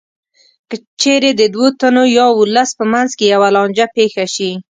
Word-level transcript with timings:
که 0.69 0.75
چېرې 1.01 1.29
د 1.35 1.41
دوو 1.53 1.67
تنو 1.79 2.03
یا 2.17 2.25
ولس 2.39 2.69
په 2.79 2.85
منځ 2.93 3.09
کې 3.17 3.25
یوه 3.33 3.49
لانجه 3.55 3.85
پېښه 3.95 4.25
شي 4.35 4.51